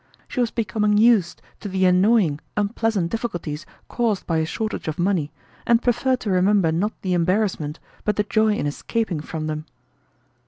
She 0.27 0.39
was 0.39 0.49
becoming 0.49 0.97
used 0.97 1.43
to 1.59 1.69
the 1.69 1.85
annoying, 1.85 2.39
unpleasant 2.57 3.11
difficulties 3.11 3.67
caused 3.87 4.25
by 4.25 4.37
a 4.37 4.47
shortage 4.47 4.87
of 4.87 4.97
money 4.97 5.31
and 5.67 5.79
preferred 5.79 6.21
to 6.21 6.31
remember 6.31 6.71
not 6.71 6.99
the 7.03 7.13
embarrassment 7.13 7.79
but 8.03 8.15
the 8.15 8.23
joy 8.23 8.55
in 8.55 8.65
escaping 8.65 9.19
from 9.19 9.45
them. 9.45 9.65